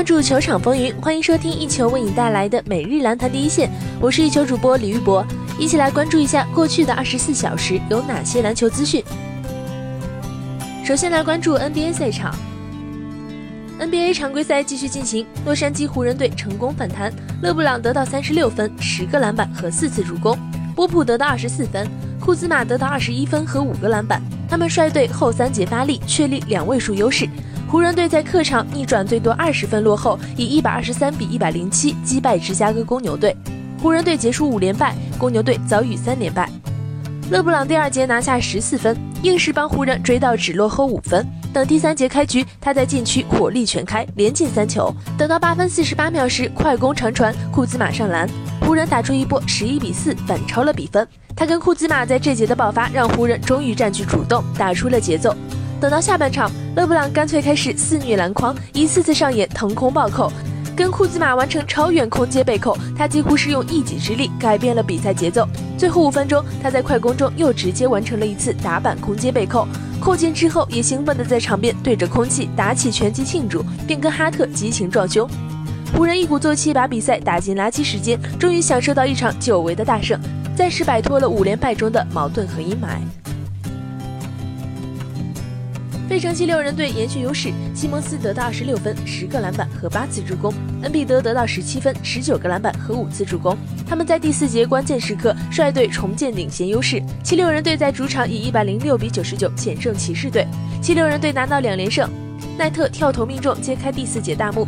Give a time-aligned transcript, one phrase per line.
[0.00, 3.70] 关注球场风云，欢迎收听一球为你带来的每日篮坛第一线。
[4.00, 5.22] 我是一球主播李玉博，
[5.58, 9.04] 一起来关注一下过去的二十四小时有哪些篮球资讯。
[10.82, 12.34] 首先来关注 NBA 赛场
[13.78, 20.34] ，NBA 常规赛继续进行，洛杉矶湖人队成功反弹，勒布朗得到三十六分、十个篮板和四次助攻，
[20.74, 21.86] 波普得到二十四分，
[22.18, 24.22] 库兹马得到二十一分和五个篮板。
[24.48, 27.28] 他们率队后三节发力，确立两位数优势。
[27.70, 33.34] 湖人队在客场逆转最多二十分落后，以一百二十三比一百零七击败芝加哥公牛队。
[33.80, 36.50] 湖人队结束五连败，公牛队遭遇三连败。
[37.30, 41.24] 勒布朗第二节拿下十四分，硬是帮湖人追到只落后五分。
[41.52, 44.92] 等第三节开局，他在禁区火力全开，连进三球。
[45.16, 48.28] 等到八分四十八秒时，快攻长传，库兹马上篮，
[48.62, 51.06] 湖人打出一波十一比四反超了比分。
[51.36, 55.32] 他跟库兹马在这节的爆发，让湖人终于占据主动，打出了节奏。
[55.80, 60.30] 等到下半场，勒布朗干脆开始肆虐篮筐，一次次上演腾空暴扣，
[60.76, 65.48] 跟库兹马完成超远空接背扣，他几乎是用一己之力改变了比赛节奏。
[65.78, 69.66] 最后五分钟，他在快攻中又直接完成了一次打板空接背扣，
[69.98, 75.26] 扣进之后也兴奋地在场边对着空气打起拳击庆祝，并跟哈特激情撞胸。
[75.96, 80.20] 湖人一鼓作气把比赛打进垃圾时间，终于享受到一场久违的大胜，
[80.54, 83.00] 暂时摆脱了五连败中的矛盾和阴霾。
[86.10, 93.56] 费城七六人队延续优势，西蒙斯得到二十六分、十个篮板和八次助攻，恩比德得到十七分、十九个篮板和五次助攻。
[93.88, 97.00] 他们在第四节关键时刻率队重建领先优势。
[97.22, 100.44] 七六人队在主场以一百零六比九十九险胜骑士队，
[100.82, 102.10] 七六人队拿到两连胜。
[102.58, 104.66] 奈特跳投命中，揭开第四节大幕。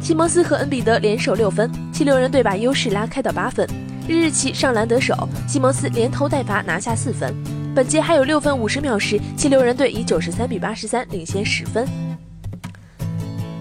[0.00, 3.68] 西蒙斯和恩比德联手六分，七六人队把优势拉开到八分。
[4.08, 5.14] 日日奇上篮得手，
[5.46, 7.57] 西蒙斯连投带罚拿下四分。
[7.78, 11.86] 本节还有六分五十秒时，七六人队以九十三比八十三领先十分。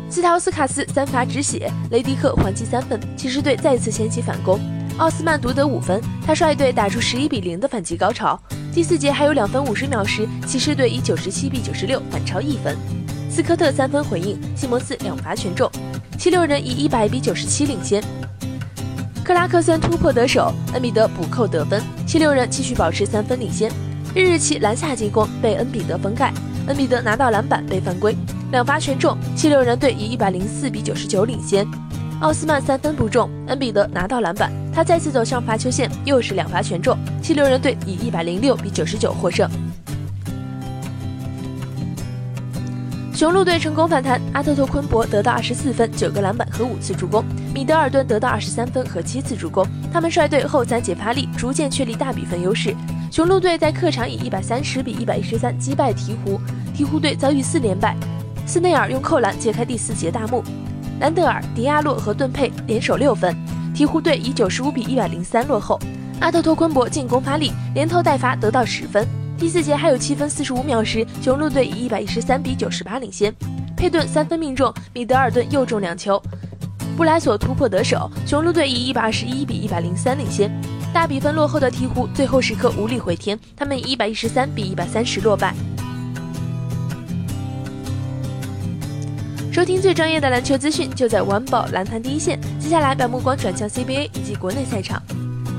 [0.10, 4.60] 斯陶斯卡斯三罚止血，雷迪克还击三分，骑士队再次掀起反攻。
[4.98, 8.42] 奥斯曼独得五分，他率队打出十一比零的反击高潮。
[8.74, 12.76] 第四节还有两分五十秒时，骑士队以九十七比九十六反超一分。
[13.30, 15.70] 斯科特三分回应，西蒙斯两罚全中，
[16.18, 18.04] 七六人以一百比九十七领先。
[19.24, 23.72] 克拉克森突破得手，恩比德补扣得分，七六人继续保持三分领先。
[24.16, 26.34] 日日奇篮下进攻被恩比德封盖，
[26.68, 28.16] 恩比德拿到篮板被犯规，
[28.52, 31.68] 两罚全中，七六人队以一百零四比九十九领先。
[32.22, 39.48] 奥斯曼三分不中，恩比德拿到篮板，他再次走上罚球线，又是两罚全中，七六人队以一百零六比九十九获胜。
[43.14, 49.64] 雄鹿队成功反弹，阿特托昆博得到二十四分、九个篮板和五次助攻，米德尔顿得到二十三分和七次助攻，
[49.94, 52.76] 他们率队后三节发力，逐渐确立大比分优势。
[53.10, 56.40] 雄鹿队在客场以一百三十比一百一十三击败鹈鹕，
[56.76, 57.96] 鹈鹕队遭遇四连败。
[58.46, 60.44] 斯内尔用扣篮揭开第四节大幕，
[61.00, 63.36] 兰德尔、迪亚洛和顿佩联手六分，
[63.74, 65.80] 鹈鹕队以九十五比一百零三落后。
[66.20, 69.08] 阿特托昆博进攻发力，连投带罚得到十分。
[69.38, 73.34] 第四节还有七分四十五秒时，雄鹿队以一百一十三比九十八领先。
[73.76, 76.22] 佩顿三分命中，米德尔顿又中两球，
[76.96, 80.52] 布莱索突破得手，雄鹿队以一百二十一比一百零三领先。
[80.94, 85.54] 大比分落后的鹈鹕最后时刻无力回天，他们以一百一十三比一百三十落败。
[89.52, 92.40] 收听最专业的篮球资讯，就在晚宝篮坛第一线。
[92.60, 95.02] 接下来把目光转向 CBA 以及国内赛场。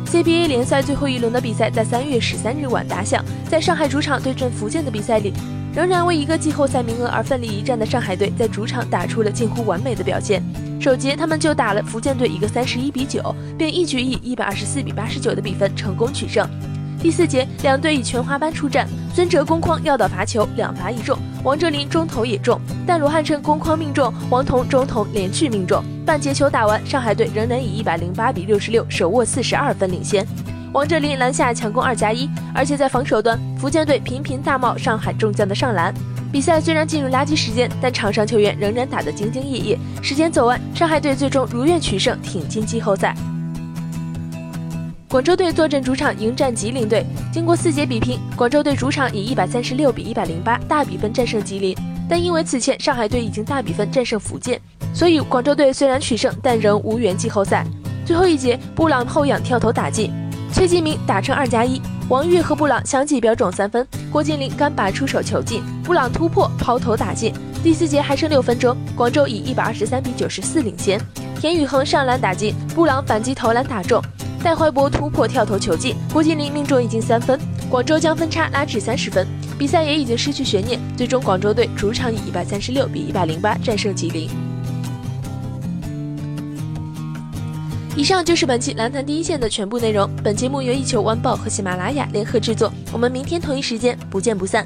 [0.07, 5.33] CBA 联赛最后一轮的比赛在三月十三日晚打响，在上海主场对阵福建的比赛里，
[5.79, 10.43] 仍然为一个季后赛名额而奋力一战的上海队，在主场打出了近乎完美的表现。
[10.81, 16.45] 首节，他们就打了福建队一个三十一比九，并一举以一百二十四比八十九的比分成功取胜。
[17.01, 25.81] 第四节，两队以全华班出战，孙哲攻框要到罚球，两罚一中；王哲林中投也中，但罗汉琛攻框命中，王彤中投连续命中。
[26.05, 30.27] 半节球打完，上海队仍然以一百零八比六十六手握四十二分领先。
[30.73, 35.93] 王哲林篮下强攻二加一，而且在防守端，福建队频频大冒上海众将的上篮。
[36.31, 39.79] 比赛虽然进入垃圾时间，但场上球员仍然打得兢兢业业。
[40.03, 43.15] 时间走完，上海队最终如愿取胜，挺进季后赛。
[45.09, 51.75] 广州队坐镇主场迎战吉林队，经过四节比拼，广州队主场以一百三十六比一百零八大比分战胜吉林。
[52.11, 54.61] 但因为此前上海队已经大比分战胜福建，
[54.93, 57.65] 所以广州队虽然取胜，但仍无缘季后赛。
[58.05, 60.13] 最后一节，布朗后仰跳投打进，
[60.53, 61.81] 崔继明打成二加一。
[62.09, 67.35] 王玉和布朗相继飙中三分，郭敬明干拔出手球进，布朗突破抛投打进。
[67.63, 70.99] 第四节还剩六分钟，广州以一百二十三比九十四领先。
[71.39, 74.03] 田宇恒上篮打进，布朗反击投篮打中，
[74.43, 79.27] 戴怀博突破跳投球进，郭敬明命中已经三分，广州将分差拉至三十分。
[79.59, 84.48] 比赛也已经失去悬念，最终广州队主场以一百三十六比一百零八战胜吉林。
[87.99, 90.09] 以上就是本期篮坛第一线的全部内容。
[90.23, 92.73] 本节目由一球晚报和喜马拉雅联合制作。
[92.93, 94.65] 我们明天同一时间不见不散。